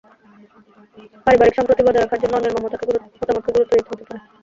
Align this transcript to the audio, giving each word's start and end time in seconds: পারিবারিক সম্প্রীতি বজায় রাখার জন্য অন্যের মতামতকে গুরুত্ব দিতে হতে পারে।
পারিবারিক 1.25 1.55
সম্প্রীতি 1.57 1.83
বজায় 1.83 2.03
রাখার 2.03 2.21
জন্য 2.21 2.33
অন্যের 2.37 2.53
মতামতকে 2.55 2.85
গুরুত্ব 2.87 3.71
দিতে 3.71 3.91
হতে 3.91 4.03
পারে। 4.09 4.19